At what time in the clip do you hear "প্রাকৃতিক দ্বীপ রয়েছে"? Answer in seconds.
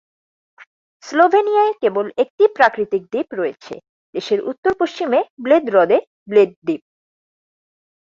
2.57-3.73